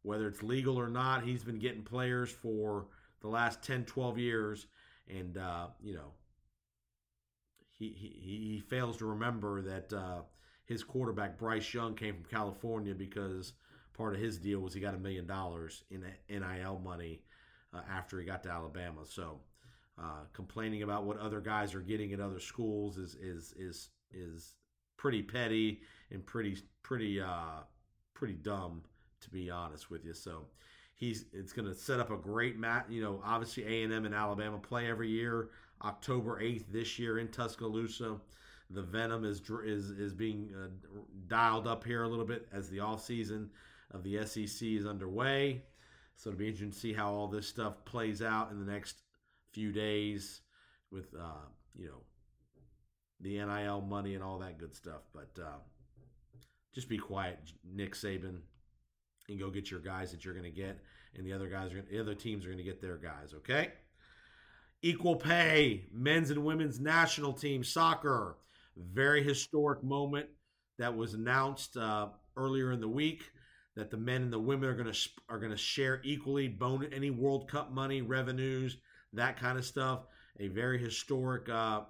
whether 0.02 0.28
it's 0.28 0.42
legal 0.42 0.78
or 0.78 0.88
not, 0.88 1.24
he's 1.24 1.42
been 1.42 1.58
getting 1.58 1.82
players 1.82 2.30
for 2.30 2.86
the 3.20 3.28
last 3.28 3.62
10, 3.62 3.84
12 3.84 4.18
years. 4.18 4.66
And, 5.08 5.36
uh, 5.36 5.68
you 5.82 5.94
know, 5.94 6.12
he, 7.78 7.88
he, 7.88 8.08
he 8.20 8.60
fails 8.60 8.96
to 8.98 9.06
remember 9.06 9.62
that 9.62 9.92
uh, 9.92 10.20
his 10.64 10.84
quarterback, 10.84 11.38
Bryce 11.38 11.72
Young, 11.72 11.94
came 11.94 12.14
from 12.14 12.24
California 12.24 12.94
because 12.94 13.52
part 13.94 14.14
of 14.14 14.20
his 14.20 14.38
deal 14.38 14.60
was 14.60 14.74
he 14.74 14.80
got 14.80 14.94
a 14.94 14.98
million 14.98 15.26
dollars 15.26 15.84
in 15.90 16.04
NIL 16.28 16.80
money 16.84 17.22
uh, 17.74 17.80
after 17.90 18.18
he 18.18 18.24
got 18.26 18.42
to 18.44 18.50
Alabama. 18.50 19.04
So, 19.04 19.40
Uh, 19.98 20.24
complaining 20.32 20.82
about 20.84 21.04
what 21.04 21.18
other 21.18 21.40
guys 21.40 21.74
are 21.74 21.80
getting 21.80 22.12
at 22.12 22.20
other 22.20 22.38
schools 22.40 22.98
is 22.98 23.16
is 23.16 23.52
is 23.58 23.90
is 24.12 24.54
pretty 24.96 25.22
petty 25.22 25.80
and 26.12 26.24
pretty 26.24 26.56
pretty 26.82 27.20
uh, 27.20 27.62
pretty 28.14 28.34
dumb 28.34 28.82
to 29.20 29.30
be 29.30 29.50
honest 29.50 29.90
with 29.90 30.04
you. 30.04 30.14
So 30.14 30.46
he's 30.94 31.24
it's 31.32 31.52
going 31.52 31.66
to 31.68 31.74
set 31.74 31.98
up 31.98 32.10
a 32.12 32.16
great 32.16 32.56
mat. 32.58 32.86
You 32.88 33.02
know, 33.02 33.20
obviously 33.24 33.64
A 33.64 33.82
and 33.82 33.92
M 33.92 34.04
and 34.06 34.14
Alabama 34.14 34.58
play 34.58 34.88
every 34.88 35.08
year. 35.08 35.50
October 35.82 36.40
eighth 36.40 36.66
this 36.72 36.98
year 36.98 37.18
in 37.18 37.28
Tuscaloosa. 37.28 38.20
The 38.70 38.82
Venom 38.82 39.24
is 39.24 39.40
is 39.64 39.90
is 39.90 40.14
being 40.14 40.54
uh, 40.54 40.68
dialed 41.26 41.66
up 41.66 41.82
here 41.84 42.04
a 42.04 42.08
little 42.08 42.24
bit 42.24 42.46
as 42.52 42.68
the 42.68 42.80
off 42.80 43.04
season 43.04 43.50
of 43.90 44.04
the 44.04 44.24
SEC 44.26 44.62
is 44.68 44.86
underway. 44.86 45.62
So 46.18 46.30
it'll 46.30 46.38
be 46.40 46.48
interesting 46.48 46.72
to 46.72 46.78
see 46.78 46.92
how 46.92 47.12
all 47.12 47.28
this 47.28 47.46
stuff 47.46 47.84
plays 47.84 48.22
out 48.22 48.50
in 48.50 48.58
the 48.58 48.70
next 48.70 49.02
few 49.52 49.70
days 49.70 50.40
with 50.90 51.14
uh, 51.14 51.46
you 51.76 51.86
know 51.86 52.02
the 53.20 53.38
NIL 53.38 53.80
money 53.82 54.16
and 54.16 54.24
all 54.24 54.40
that 54.40 54.58
good 54.58 54.74
stuff. 54.74 55.02
But 55.14 55.30
uh, 55.40 55.58
just 56.74 56.88
be 56.88 56.98
quiet, 56.98 57.38
Nick 57.64 57.94
Saban, 57.94 58.40
and 59.28 59.38
go 59.38 59.48
get 59.48 59.70
your 59.70 59.78
guys 59.78 60.10
that 60.10 60.24
you're 60.24 60.34
going 60.34 60.42
to 60.42 60.50
get, 60.50 60.80
and 61.14 61.24
the 61.24 61.32
other 61.32 61.46
guys 61.46 61.72
are 61.72 61.76
gonna, 61.76 61.88
the 61.88 62.00
other 62.00 62.16
teams 62.16 62.44
are 62.44 62.48
going 62.48 62.58
to 62.58 62.64
get 62.64 62.82
their 62.82 62.96
guys. 62.96 63.32
Okay. 63.36 63.72
Equal 64.82 65.16
pay, 65.16 65.86
men's 65.92 66.30
and 66.30 66.44
women's 66.44 66.80
national 66.80 67.32
team 67.32 67.62
soccer. 67.62 68.38
Very 68.76 69.22
historic 69.22 69.84
moment 69.84 70.26
that 70.78 70.96
was 70.96 71.14
announced 71.14 71.76
uh, 71.76 72.08
earlier 72.36 72.72
in 72.72 72.80
the 72.80 72.88
week 72.88 73.22
that 73.78 73.92
the 73.92 73.96
men 73.96 74.22
and 74.22 74.32
the 74.32 74.38
women 74.40 74.68
are 74.68 74.74
going 74.74 74.92
to 74.92 75.08
are 75.28 75.38
going 75.38 75.52
to 75.52 75.56
share 75.56 76.00
equally 76.02 76.48
bone 76.48 76.88
any 76.92 77.10
World 77.10 77.48
Cup 77.48 77.70
money, 77.70 78.02
revenues, 78.02 78.76
that 79.12 79.38
kind 79.38 79.56
of 79.56 79.64
stuff. 79.64 80.00
A 80.40 80.48
very 80.48 80.78
historic 80.78 81.48
uh, 81.48 81.82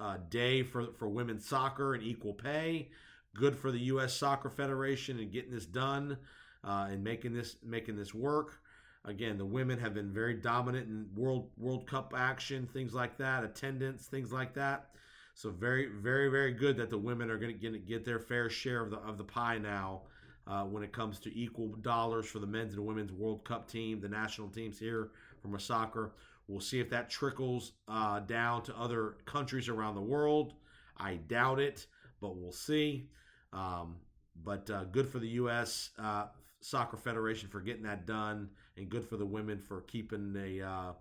uh, 0.00 0.16
day 0.30 0.62
for 0.62 0.86
for 0.98 1.08
women's 1.08 1.46
soccer 1.46 1.92
and 1.92 2.02
equal 2.02 2.32
pay. 2.32 2.88
Good 3.34 3.54
for 3.54 3.70
the 3.70 3.80
U.S. 3.80 4.14
Soccer 4.14 4.48
Federation 4.48 5.18
and 5.18 5.30
getting 5.30 5.50
this 5.50 5.66
done 5.66 6.16
uh, 6.64 6.88
and 6.90 7.04
making 7.04 7.34
this 7.34 7.56
making 7.62 7.96
this 7.96 8.14
work. 8.14 8.60
Again, 9.04 9.36
the 9.36 9.44
women 9.44 9.78
have 9.78 9.92
been 9.92 10.10
very 10.10 10.34
dominant 10.34 10.88
in 10.88 11.06
World 11.14 11.50
World 11.58 11.86
Cup 11.86 12.14
action, 12.16 12.66
things 12.72 12.94
like 12.94 13.18
that, 13.18 13.44
attendance, 13.44 14.06
things 14.06 14.32
like 14.32 14.54
that. 14.54 14.88
So 15.34 15.50
very, 15.50 15.90
very, 16.00 16.30
very 16.30 16.52
good 16.54 16.78
that 16.78 16.88
the 16.88 16.96
women 16.96 17.30
are 17.30 17.36
going 17.36 17.60
to 17.60 17.78
get 17.78 18.06
their 18.06 18.18
fair 18.18 18.48
share 18.48 18.80
of 18.80 18.90
the 18.90 18.96
of 19.00 19.18
the 19.18 19.24
pie 19.24 19.58
now. 19.58 20.04
Uh, 20.46 20.62
when 20.62 20.84
it 20.84 20.92
comes 20.92 21.18
to 21.18 21.36
equal 21.36 21.68
dollars 21.82 22.26
for 22.26 22.38
the 22.38 22.46
men's 22.46 22.74
and 22.74 22.86
women's 22.86 23.10
World 23.10 23.44
Cup 23.44 23.68
team, 23.68 24.00
the 24.00 24.08
national 24.08 24.48
teams 24.48 24.78
here 24.78 25.10
from 25.42 25.56
a 25.56 25.60
soccer. 25.60 26.12
We'll 26.46 26.60
see 26.60 26.78
if 26.78 26.88
that 26.90 27.10
trickles 27.10 27.72
uh, 27.88 28.20
down 28.20 28.62
to 28.64 28.76
other 28.76 29.16
countries 29.24 29.68
around 29.68 29.96
the 29.96 30.02
world. 30.02 30.54
I 30.96 31.16
doubt 31.16 31.58
it, 31.58 31.86
but 32.20 32.36
we'll 32.36 32.52
see. 32.52 33.08
Um, 33.52 33.96
but 34.44 34.70
uh, 34.70 34.84
good 34.84 35.08
for 35.08 35.18
the 35.18 35.28
U.S. 35.30 35.90
Uh, 35.98 36.26
Soccer 36.60 36.96
Federation 36.96 37.48
for 37.48 37.60
getting 37.60 37.82
that 37.82 38.06
done, 38.06 38.48
and 38.76 38.88
good 38.88 39.04
for 39.04 39.16
the 39.16 39.26
women 39.26 39.58
for 39.58 39.82
keeping 39.82 40.34
a 40.36 40.64
uh, 40.64 40.92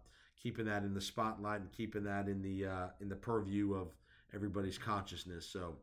keeping 0.41 0.65
that 0.65 0.83
in 0.83 0.93
the 0.93 1.01
spotlight 1.01 1.61
and 1.61 1.71
keeping 1.71 2.03
that 2.03 2.27
in 2.27 2.41
the 2.41 2.65
uh, 2.65 2.87
in 3.01 3.09
the 3.09 3.15
purview 3.15 3.73
of 3.73 3.95
everybody's 4.33 4.77
consciousness. 4.77 5.45
So 5.45 5.75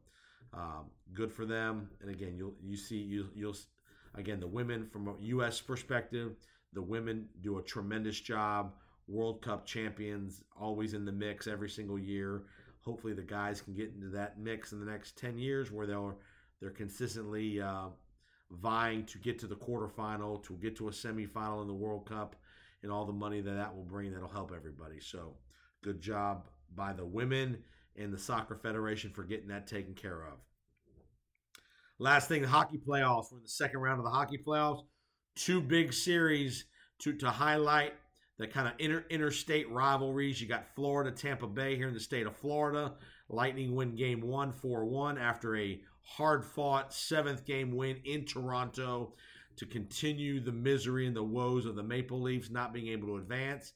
um, 0.54 0.86
good 1.12 1.32
for 1.32 1.46
them. 1.46 1.88
And 2.00 2.10
again, 2.10 2.34
you'll 2.36 2.54
you 2.62 2.76
see 2.76 2.96
you 2.96 3.28
you'll 3.34 3.56
again 4.14 4.40
the 4.40 4.46
women 4.46 4.86
from 4.86 5.08
a 5.08 5.14
U.S. 5.20 5.60
perspective, 5.60 6.36
the 6.72 6.82
women 6.82 7.28
do 7.42 7.58
a 7.58 7.62
tremendous 7.62 8.20
job. 8.20 8.72
World 9.08 9.42
Cup 9.42 9.66
champions, 9.66 10.44
always 10.58 10.94
in 10.94 11.04
the 11.04 11.12
mix 11.12 11.46
every 11.46 11.68
single 11.68 11.98
year. 11.98 12.44
Hopefully, 12.84 13.12
the 13.12 13.22
guys 13.22 13.60
can 13.60 13.74
get 13.74 13.92
into 13.94 14.08
that 14.10 14.38
mix 14.38 14.72
in 14.72 14.80
the 14.80 14.90
next 14.90 15.18
ten 15.18 15.38
years, 15.38 15.70
where 15.70 15.86
they'll 15.86 16.18
they're 16.60 16.70
consistently 16.70 17.60
uh, 17.60 17.88
vying 18.50 19.04
to 19.06 19.18
get 19.18 19.38
to 19.40 19.46
the 19.46 19.56
quarterfinal, 19.56 20.42
to 20.44 20.54
get 20.54 20.76
to 20.76 20.88
a 20.88 20.92
semifinal 20.92 21.62
in 21.62 21.68
the 21.68 21.74
World 21.74 22.08
Cup, 22.08 22.36
and 22.82 22.92
all 22.92 23.04
the 23.04 23.12
money 23.12 23.40
that 23.40 23.54
that 23.54 23.74
will 23.74 23.84
bring 23.84 24.12
that'll 24.12 24.28
help 24.28 24.52
everybody. 24.54 25.00
So, 25.00 25.34
good 25.82 26.00
job 26.00 26.44
by 26.74 26.92
the 26.92 27.04
women 27.04 27.58
and 27.96 28.12
the 28.12 28.18
Soccer 28.18 28.56
Federation 28.56 29.10
for 29.10 29.22
getting 29.22 29.48
that 29.48 29.66
taken 29.66 29.94
care 29.94 30.22
of. 30.22 30.38
Last 31.98 32.28
thing, 32.28 32.42
the 32.42 32.48
hockey 32.48 32.78
playoffs. 32.78 33.30
We're 33.30 33.38
in 33.38 33.44
the 33.44 33.48
second 33.48 33.80
round 33.80 33.98
of 33.98 34.04
the 34.04 34.10
hockey 34.10 34.38
playoffs. 34.38 34.82
Two 35.36 35.60
big 35.60 35.92
series 35.92 36.64
to, 37.00 37.12
to 37.14 37.30
highlight 37.30 37.94
the 38.38 38.46
kind 38.46 38.66
of 38.66 38.74
inter, 38.78 39.04
interstate 39.08 39.70
rivalries. 39.70 40.40
You 40.40 40.48
got 40.48 40.66
Florida, 40.74 41.10
Tampa 41.10 41.46
Bay 41.46 41.76
here 41.76 41.88
in 41.88 41.94
the 41.94 42.00
state 42.00 42.26
of 42.26 42.36
Florida. 42.36 42.94
Lightning 43.28 43.74
win 43.74 43.94
game 43.94 44.20
one, 44.20 44.52
4 44.52 44.84
1 44.84 45.16
after 45.16 45.56
a 45.56 45.80
hard 46.02 46.44
fought 46.44 46.92
seventh 46.92 47.46
game 47.46 47.74
win 47.74 48.00
in 48.04 48.24
Toronto 48.24 49.14
to 49.56 49.66
continue 49.66 50.40
the 50.40 50.52
misery 50.52 51.06
and 51.06 51.14
the 51.14 51.22
woes 51.22 51.66
of 51.66 51.76
the 51.76 51.82
Maple 51.82 52.20
Leafs 52.20 52.50
not 52.50 52.72
being 52.72 52.88
able 52.88 53.08
to 53.08 53.16
advance. 53.16 53.72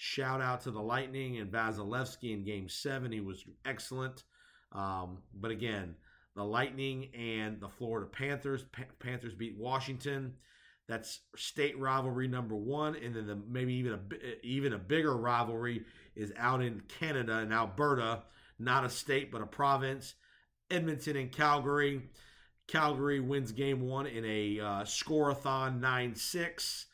Shout 0.00 0.40
out 0.40 0.60
to 0.60 0.70
the 0.70 0.80
Lightning 0.80 1.38
and 1.38 1.50
Vasilevsky 1.50 2.32
in 2.32 2.44
game 2.44 2.68
seven. 2.68 3.10
He 3.10 3.20
was 3.20 3.44
excellent. 3.64 4.22
Um, 4.70 5.18
but 5.34 5.50
again, 5.50 5.96
the 6.36 6.44
Lightning 6.44 7.08
and 7.14 7.60
the 7.60 7.68
Florida 7.68 8.06
Panthers. 8.06 8.62
Pa- 8.70 8.84
Panthers 9.00 9.34
beat 9.34 9.58
Washington. 9.58 10.34
That's 10.86 11.22
state 11.34 11.76
rivalry 11.80 12.28
number 12.28 12.54
one, 12.54 12.94
and 12.94 13.12
then 13.12 13.26
the, 13.26 13.34
maybe 13.34 13.74
even 13.74 13.94
a 13.94 14.46
even 14.46 14.72
a 14.72 14.78
bigger 14.78 15.16
rivalry 15.16 15.84
is 16.14 16.32
out 16.36 16.62
in 16.62 16.80
Canada 17.00 17.38
and 17.38 17.52
Alberta, 17.52 18.22
not 18.60 18.84
a 18.84 18.88
state 18.88 19.32
but 19.32 19.42
a 19.42 19.46
province. 19.46 20.14
Edmonton 20.70 21.16
and 21.16 21.32
Calgary. 21.32 22.02
Calgary 22.68 23.18
wins 23.18 23.50
game 23.50 23.80
one 23.80 24.06
in 24.06 24.24
a 24.24 24.60
uh, 24.60 24.82
scoreathon 24.84 25.80
9 25.80 26.14
6. 26.14 26.86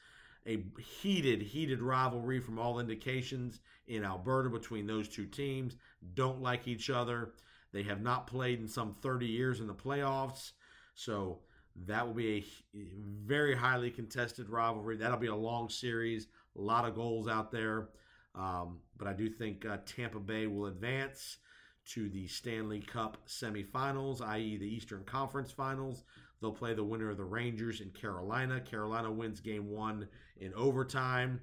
A 0.47 0.63
heated, 0.79 1.41
heated 1.41 1.81
rivalry 1.81 2.39
from 2.39 2.59
all 2.59 2.79
indications 2.79 3.61
in 3.87 4.05
Alberta 4.05 4.51
between 4.51 4.87
those 4.87 5.09
two 5.09 5.27
teams. 5.27 5.77
Don't 6.15 6.43
like 6.43 6.69
each 6.69 6.91
other. 6.91 7.33
They 7.73 7.83
have 7.85 8.03
not 8.03 8.27
played 8.27 8.61
in 8.61 8.69
some 8.69 8.95
30 9.03 9.27
years 9.27 9.61
in 9.61 9.67
the 9.67 9.75
playoffs. 9.75 10.53
So 10.95 11.41
that 11.87 12.07
will 12.07 12.15
be 12.15 12.47
a 12.75 12.79
very 13.27 13.55
highly 13.55 13.91
contested 13.91 14.49
rivalry. 14.49 14.97
That'll 14.97 15.19
be 15.19 15.27
a 15.27 15.35
long 15.35 15.69
series, 15.69 16.29
a 16.57 16.61
lot 16.61 16.85
of 16.85 16.95
goals 16.95 17.27
out 17.27 17.51
there. 17.51 17.89
Um, 18.35 18.79
but 18.97 19.09
I 19.09 19.13
do 19.13 19.29
think 19.29 19.65
uh, 19.65 19.79
Tampa 19.87 20.21
Bay 20.21 20.47
will 20.47 20.67
advance 20.67 21.39
to 21.87 22.09
the 22.09 22.27
Stanley 22.27 22.81
Cup 22.81 23.19
semifinals, 23.29 24.21
i.e., 24.23 24.57
the 24.57 24.67
Eastern 24.67 25.05
Conference 25.05 25.51
Finals. 25.53 26.05
They'll 26.45 26.53
play 26.53 26.75
the 26.75 26.85
winner 26.85 27.09
of 27.09 27.17
the 27.17 27.25
Rangers 27.25 27.81
in 27.81 27.89
Carolina. 27.89 28.61
Carolina 28.61 29.11
wins 29.11 29.41
game 29.41 29.71
one 29.71 30.07
in 30.37 30.53
overtime 30.53 31.41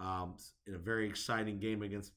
um, 0.00 0.34
in 0.66 0.74
a 0.74 0.78
very 0.78 1.08
exciting 1.08 1.60
game 1.60 1.82
against 1.82 2.10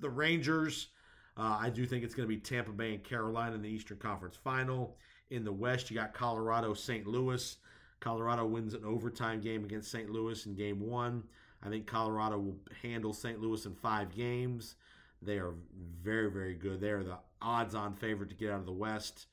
the 0.00 0.10
Rangers. 0.10 0.88
Uh, 1.36 1.56
I 1.60 1.70
do 1.70 1.86
think 1.86 2.02
it's 2.02 2.16
going 2.16 2.28
to 2.28 2.34
be 2.34 2.40
Tampa 2.40 2.72
Bay 2.72 2.94
and 2.94 3.04
Carolina 3.04 3.54
in 3.54 3.62
the 3.62 3.68
Eastern 3.68 3.98
Conference 3.98 4.34
Final. 4.34 4.96
In 5.30 5.44
the 5.44 5.52
West, 5.52 5.88
you 5.88 5.94
got 5.94 6.14
Colorado, 6.14 6.74
St. 6.74 7.06
Louis. 7.06 7.56
Colorado 8.00 8.44
wins 8.44 8.74
an 8.74 8.84
overtime 8.84 9.40
game 9.40 9.62
against 9.62 9.92
St. 9.92 10.10
Louis 10.10 10.44
in 10.46 10.56
game 10.56 10.80
one. 10.80 11.22
I 11.62 11.68
think 11.68 11.86
Colorado 11.86 12.40
will 12.40 12.58
handle 12.82 13.12
St. 13.12 13.40
Louis 13.40 13.64
in 13.66 13.76
five 13.76 14.12
games. 14.12 14.74
They 15.22 15.38
are 15.38 15.54
very, 16.02 16.28
very 16.28 16.54
good. 16.54 16.80
They 16.80 16.90
are 16.90 17.04
the 17.04 17.18
odds 17.40 17.76
on 17.76 17.94
favorite 17.94 18.30
to 18.30 18.34
get 18.34 18.50
out 18.50 18.58
of 18.58 18.66
the 18.66 18.72
West. 18.72 19.26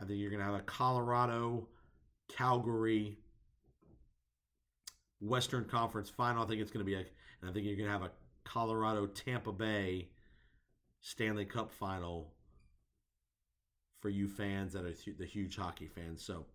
I 0.00 0.04
think 0.04 0.18
you're 0.18 0.30
going 0.30 0.40
to 0.40 0.46
have 0.46 0.54
a 0.54 0.62
Colorado, 0.62 1.68
Calgary, 2.28 3.18
Western 5.20 5.64
Conference 5.64 6.08
final. 6.08 6.42
I 6.42 6.46
think 6.46 6.60
it's 6.60 6.70
going 6.70 6.84
to 6.84 6.90
be 6.90 6.94
a, 6.94 7.04
and 7.40 7.50
I 7.50 7.52
think 7.52 7.66
you're 7.66 7.76
going 7.76 7.86
to 7.86 7.92
have 7.92 8.02
a 8.02 8.10
Colorado, 8.44 9.06
Tampa 9.06 9.52
Bay 9.52 10.08
Stanley 11.02 11.44
Cup 11.44 11.70
final 11.72 12.32
for 14.00 14.08
you 14.08 14.28
fans 14.28 14.72
that 14.72 14.84
are 14.84 14.94
the 15.18 15.26
huge 15.26 15.56
hockey 15.56 15.86
fans. 15.86 16.24
So, 16.24 16.46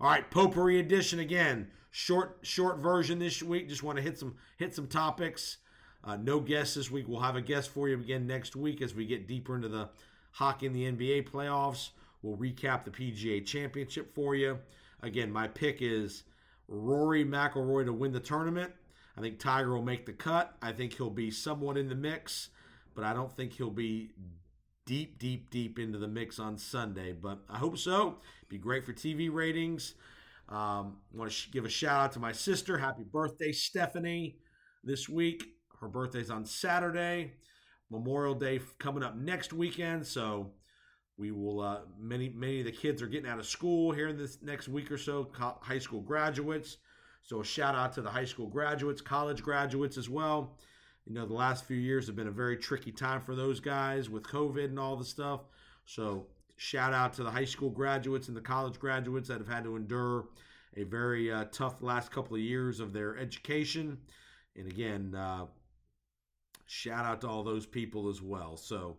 all 0.00 0.10
right, 0.10 0.30
potpourri 0.30 0.78
edition 0.78 1.20
again. 1.20 1.68
Short, 1.90 2.38
short 2.42 2.78
version 2.78 3.18
this 3.18 3.42
week. 3.42 3.68
Just 3.68 3.82
want 3.82 3.96
to 3.96 4.02
hit 4.02 4.18
some 4.18 4.36
hit 4.58 4.74
some 4.74 4.86
topics. 4.86 5.58
Uh, 6.04 6.16
no 6.16 6.40
guests 6.40 6.74
this 6.74 6.90
week. 6.90 7.06
We'll 7.08 7.20
have 7.20 7.36
a 7.36 7.42
guest 7.42 7.70
for 7.70 7.88
you 7.88 7.98
again 7.98 8.26
next 8.26 8.56
week 8.56 8.80
as 8.80 8.94
we 8.94 9.06
get 9.06 9.26
deeper 9.26 9.56
into 9.56 9.68
the 9.68 9.90
hockey 10.32 10.66
in 10.66 10.72
the 10.72 10.90
NBA 10.90 11.28
playoffs. 11.28 11.90
We'll 12.22 12.36
recap 12.36 12.84
the 12.84 12.90
PGA 12.90 13.44
Championship 13.44 14.14
for 14.14 14.34
you. 14.34 14.58
Again, 15.02 15.30
my 15.30 15.48
pick 15.48 15.78
is 15.80 16.24
Rory 16.68 17.24
McIlroy 17.24 17.86
to 17.86 17.92
win 17.92 18.12
the 18.12 18.20
tournament. 18.20 18.72
I 19.16 19.20
think 19.20 19.38
Tiger 19.38 19.74
will 19.74 19.82
make 19.82 20.06
the 20.06 20.12
cut. 20.12 20.54
I 20.62 20.72
think 20.72 20.94
he'll 20.94 21.10
be 21.10 21.30
somewhat 21.30 21.76
in 21.76 21.88
the 21.88 21.94
mix, 21.94 22.50
but 22.94 23.04
I 23.04 23.12
don't 23.12 23.34
think 23.34 23.52
he'll 23.52 23.70
be 23.70 24.10
deep, 24.86 25.18
deep, 25.18 25.50
deep 25.50 25.78
into 25.78 25.98
the 25.98 26.08
mix 26.08 26.38
on 26.38 26.58
Sunday. 26.58 27.12
But 27.12 27.38
I 27.48 27.58
hope 27.58 27.78
so. 27.78 28.18
Be 28.48 28.58
great 28.58 28.84
for 28.84 28.92
TV 28.92 29.32
ratings. 29.32 29.94
Um, 30.48 30.96
want 31.14 31.30
to 31.30 31.50
give 31.50 31.64
a 31.64 31.68
shout 31.68 32.04
out 32.04 32.12
to 32.12 32.20
my 32.20 32.32
sister. 32.32 32.76
Happy 32.76 33.04
birthday, 33.04 33.52
Stephanie, 33.52 34.36
this 34.82 35.08
week. 35.08 35.44
Her 35.80 35.88
birthday's 35.88 36.30
on 36.30 36.44
Saturday. 36.44 37.32
Memorial 37.90 38.34
Day 38.34 38.60
coming 38.78 39.02
up 39.02 39.16
next 39.16 39.52
weekend, 39.52 40.06
so 40.06 40.52
we 41.20 41.30
will. 41.30 41.60
Uh, 41.60 41.80
many 41.98 42.30
many 42.30 42.60
of 42.60 42.66
the 42.66 42.72
kids 42.72 43.02
are 43.02 43.06
getting 43.06 43.30
out 43.30 43.38
of 43.38 43.46
school 43.46 43.92
here 43.92 44.08
in 44.08 44.16
this 44.16 44.38
next 44.42 44.68
week 44.68 44.90
or 44.90 44.96
so. 44.96 45.24
Co- 45.24 45.58
high 45.60 45.78
school 45.78 46.00
graduates. 46.00 46.78
So 47.22 47.42
a 47.42 47.44
shout 47.44 47.74
out 47.74 47.92
to 47.92 48.02
the 48.02 48.10
high 48.10 48.24
school 48.24 48.46
graduates, 48.46 49.02
college 49.02 49.42
graduates 49.42 49.98
as 49.98 50.08
well. 50.08 50.56
You 51.04 51.12
know, 51.12 51.26
the 51.26 51.34
last 51.34 51.66
few 51.66 51.76
years 51.76 52.06
have 52.06 52.16
been 52.16 52.28
a 52.28 52.32
very 52.32 52.56
tricky 52.56 52.90
time 52.90 53.20
for 53.20 53.36
those 53.36 53.60
guys 53.60 54.08
with 54.08 54.22
COVID 54.22 54.64
and 54.64 54.78
all 54.78 54.96
the 54.96 55.04
stuff. 55.04 55.42
So 55.84 56.26
shout 56.56 56.94
out 56.94 57.12
to 57.14 57.22
the 57.22 57.30
high 57.30 57.44
school 57.44 57.68
graduates 57.70 58.28
and 58.28 58.36
the 58.36 58.40
college 58.40 58.78
graduates 58.78 59.28
that 59.28 59.38
have 59.38 59.48
had 59.48 59.64
to 59.64 59.76
endure 59.76 60.28
a 60.76 60.84
very 60.84 61.30
uh, 61.30 61.44
tough 61.52 61.82
last 61.82 62.10
couple 62.10 62.36
of 62.36 62.42
years 62.42 62.80
of 62.80 62.94
their 62.94 63.18
education. 63.18 63.98
And 64.56 64.66
again, 64.66 65.14
uh, 65.14 65.46
shout 66.66 67.04
out 67.04 67.20
to 67.20 67.28
all 67.28 67.44
those 67.44 67.66
people 67.66 68.08
as 68.08 68.22
well. 68.22 68.56
So 68.56 68.96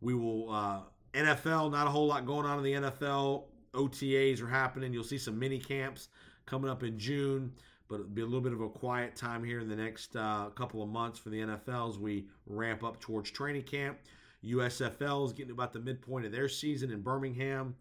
we 0.00 0.14
will 0.14 0.50
uh, 0.50 0.80
NFL. 1.14 1.72
Not 1.72 1.86
a 1.86 1.90
whole 1.90 2.06
lot 2.06 2.26
going 2.26 2.46
on 2.46 2.58
in 2.58 2.64
the 2.64 2.88
NFL. 2.88 3.44
OTAs 3.74 4.40
are 4.40 4.48
happening. 4.48 4.92
You'll 4.92 5.04
see 5.04 5.18
some 5.18 5.38
mini 5.38 5.58
camps 5.58 6.08
coming 6.46 6.70
up 6.70 6.82
in 6.82 6.98
June, 6.98 7.52
but 7.88 7.96
it'll 7.96 8.06
be 8.06 8.22
a 8.22 8.24
little 8.24 8.40
bit 8.40 8.52
of 8.52 8.60
a 8.60 8.68
quiet 8.68 9.16
time 9.16 9.42
here 9.42 9.60
in 9.60 9.68
the 9.68 9.76
next 9.76 10.14
uh, 10.16 10.50
couple 10.54 10.82
of 10.82 10.88
months 10.88 11.18
for 11.18 11.30
the 11.30 11.40
NFL 11.40 11.90
as 11.90 11.98
we 11.98 12.26
ramp 12.46 12.84
up 12.84 13.00
towards 13.00 13.30
training 13.30 13.62
camp. 13.62 13.98
USFL 14.44 15.26
is 15.26 15.32
getting 15.32 15.52
about 15.52 15.72
the 15.72 15.80
midpoint 15.80 16.26
of 16.26 16.32
their 16.32 16.48
season 16.48 16.90
in 16.90 17.00
Birmingham. 17.00 17.74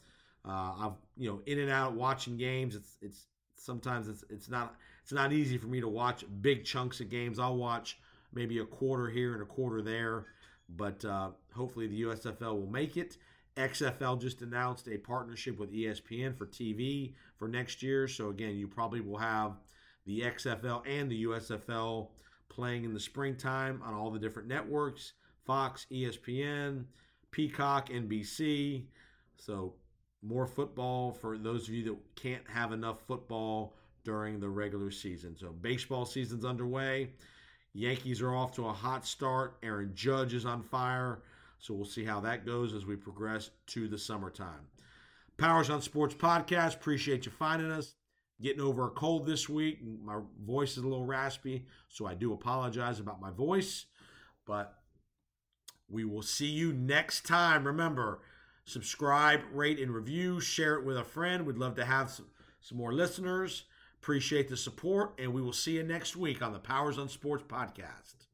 Uh, 0.46 0.74
I've 0.80 0.94
you 1.18 1.30
know 1.30 1.42
in 1.46 1.60
and 1.60 1.70
out 1.70 1.94
watching 1.94 2.38
games. 2.38 2.76
It's 2.76 2.98
it's 3.02 3.26
sometimes 3.56 4.08
it's 4.08 4.24
it's 4.30 4.50
not 4.50 4.76
it's 5.02 5.12
not 5.12 5.32
easy 5.34 5.58
for 5.58 5.68
me 5.68 5.82
to 5.82 5.88
watch 5.88 6.26
big 6.42 6.66
chunks 6.66 7.00
of 7.00 7.10
games. 7.10 7.40
I'll 7.40 7.58
watch 7.58 7.98
maybe 8.34 8.60
a 8.60 8.66
quarter 8.66 9.10
here 9.10 9.34
and 9.34 9.42
a 9.42 9.46
quarter 9.46 9.82
there, 9.82 10.26
but 10.70 11.04
uh, 11.06 11.30
hopefully 11.54 11.88
the 11.88 12.02
USFL 12.04 12.60
will 12.60 12.70
make 12.70 12.98
it. 12.98 13.18
XFL 13.58 14.20
just 14.20 14.42
announced 14.42 14.88
a 14.88 14.98
partnership 14.98 15.60
with 15.60 15.72
ESPN 15.72 16.36
for 16.36 16.48
TV 16.48 17.14
for 17.38 17.48
next 17.48 17.84
year. 17.84 18.08
So 18.08 18.30
again, 18.30 18.56
you 18.56 18.68
probably 18.68 19.02
will 19.02 19.18
have 19.18 19.58
the 20.06 20.22
XFL 20.22 20.82
and 20.88 21.10
the 21.10 21.26
USFL 21.26 22.10
playing 22.50 22.84
in 22.84 22.94
the 22.94 23.00
springtime 23.00 23.82
on 23.84 23.94
all 23.94 24.12
the 24.12 24.20
different 24.20 24.48
networks 24.48 25.14
Fox, 25.46 25.86
ESPN, 25.92 26.86
Peacock, 27.32 27.90
NBC. 27.90 28.86
So 29.36 29.74
more 30.22 30.48
football 30.48 31.12
for 31.12 31.38
those 31.38 31.68
of 31.68 31.74
you 31.74 31.84
that 31.84 31.98
can't 32.16 32.48
have 32.48 32.72
enough 32.72 33.02
football 33.06 33.76
during 34.06 34.40
the 34.40 34.48
regular 34.48 34.90
season. 34.90 35.36
So 35.38 35.50
baseball 35.50 36.06
season's 36.06 36.46
underway. 36.46 37.10
Yankees 37.74 38.22
are 38.22 38.36
off 38.36 38.52
to 38.54 38.68
a 38.68 38.74
hot 38.74 39.06
start. 39.06 39.58
Aaron 39.64 39.92
Judge 39.96 40.34
is 40.34 40.46
on 40.46 40.62
fire. 40.62 41.20
So 41.58 41.74
we'll 41.74 41.86
see 41.86 42.04
how 42.04 42.20
that 42.22 42.46
goes 42.46 42.74
as 42.74 42.86
we 42.86 42.96
progress 42.96 43.50
to 43.68 43.88
the 43.88 43.98
summertime. 43.98 44.68
Powers 45.38 45.70
on 45.70 45.82
Sports 45.82 46.14
Podcast. 46.14 46.76
Appreciate 46.76 47.26
you 47.26 47.32
finding 47.32 47.72
us. 47.72 47.96
Getting 48.42 48.62
over 48.62 48.88
a 48.88 48.92
cold 48.92 49.26
this 49.26 49.48
week. 49.48 49.80
My 50.04 50.20
voice 50.44 50.74
is 50.74 50.84
a 50.84 50.88
little 50.88 51.06
raspy, 51.06 51.66
so 51.88 52.06
I 52.06 52.14
do 52.14 52.34
apologize 52.34 53.00
about 53.00 53.22
my 53.22 53.32
voice. 53.32 53.86
But 54.46 54.76
we 55.90 56.04
will 56.04 56.22
see 56.22 56.48
you 56.48 56.74
next 56.74 57.26
time. 57.26 57.66
Remember, 57.66 58.20
subscribe, 58.66 59.42
rate, 59.54 59.80
and 59.80 59.92
review. 59.92 60.42
Share 60.42 60.76
it 60.76 60.86
with 60.86 60.98
a 60.98 61.04
friend. 61.04 61.46
We'd 61.46 61.58
love 61.58 61.76
to 61.76 61.86
have 61.86 62.10
some, 62.10 62.28
some 62.60 62.78
more 62.78 62.94
listeners. 62.94 63.64
Appreciate 64.04 64.50
the 64.50 64.58
support, 64.58 65.14
and 65.18 65.34
we 65.34 65.42
will 65.42 65.54
see 65.54 65.76
you 65.76 65.84
next 65.84 66.18
week 66.18 66.42
on 66.42 66.52
the 66.52 66.60
Powers 66.60 66.98
on 66.98 67.08
Sports 67.08 67.46
podcast. 67.48 68.26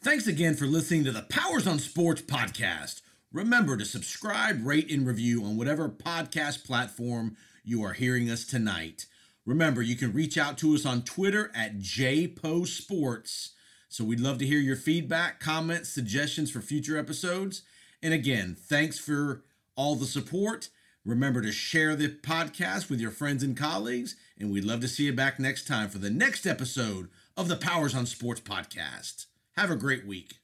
Thanks 0.00 0.26
again 0.26 0.54
for 0.54 0.64
listening 0.64 1.04
to 1.04 1.12
the 1.12 1.20
Powers 1.20 1.66
on 1.66 1.78
Sports 1.80 2.22
podcast. 2.22 3.02
Remember 3.30 3.76
to 3.76 3.84
subscribe, 3.84 4.64
rate, 4.64 4.90
and 4.90 5.06
review 5.06 5.44
on 5.44 5.58
whatever 5.58 5.90
podcast 5.90 6.64
platform 6.64 7.36
you 7.62 7.84
are 7.84 7.92
hearing 7.92 8.30
us 8.30 8.46
tonight. 8.46 9.04
Remember, 9.44 9.82
you 9.82 9.96
can 9.96 10.14
reach 10.14 10.38
out 10.38 10.56
to 10.56 10.74
us 10.74 10.86
on 10.86 11.02
Twitter 11.02 11.52
at 11.54 11.76
JPoSports. 11.76 13.50
So 13.90 14.04
we'd 14.04 14.18
love 14.18 14.38
to 14.38 14.46
hear 14.46 14.60
your 14.60 14.76
feedback, 14.76 15.40
comments, 15.40 15.90
suggestions 15.90 16.50
for 16.50 16.62
future 16.62 16.96
episodes. 16.96 17.64
And 18.02 18.14
again, 18.14 18.56
thanks 18.58 18.98
for 18.98 19.44
all 19.76 19.94
the 19.94 20.06
support. 20.06 20.70
Remember 21.04 21.42
to 21.42 21.50
share 21.50 21.96
the 21.96 22.08
podcast 22.08 22.88
with 22.88 23.00
your 23.00 23.10
friends 23.10 23.42
and 23.42 23.56
colleagues. 23.56 24.14
And 24.38 24.52
we'd 24.52 24.64
love 24.64 24.80
to 24.80 24.88
see 24.88 25.04
you 25.04 25.12
back 25.12 25.40
next 25.40 25.66
time 25.66 25.88
for 25.88 25.98
the 25.98 26.10
next 26.10 26.46
episode 26.46 27.08
of 27.36 27.48
the 27.48 27.56
Powers 27.56 27.94
on 27.94 28.06
Sports 28.06 28.40
podcast. 28.40 29.26
Have 29.56 29.70
a 29.70 29.76
great 29.76 30.06
week. 30.06 30.34